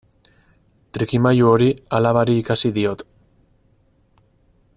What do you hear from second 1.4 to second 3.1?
hori alabari ikasi diot.